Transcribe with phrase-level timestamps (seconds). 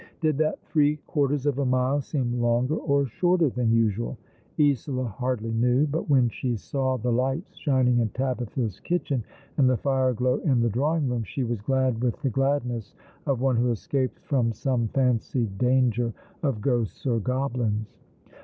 [0.19, 4.17] Did that three quarters of a mile seem longer or shorter than usual?
[4.59, 9.23] Isola hardly knew; but when she saw the lights shining in Tabitha's kitchen,
[9.57, 12.95] and the fire glow in tho drawing room, she was glad with the gladness
[13.27, 16.11] of one who escapes from some fancied danger
[16.41, 17.85] of ghosts or goblins.